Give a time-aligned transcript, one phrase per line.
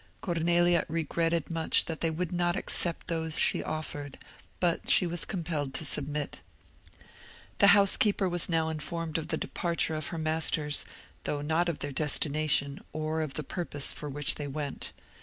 [0.19, 4.17] Cornelia regretted much that they would not accept those she offered,
[4.59, 6.41] but she was compelled to submit.
[7.59, 10.85] The housekeeper was now informed of the departure of her masters,
[11.25, 14.91] though not of their destination, or of the purpose for which they went.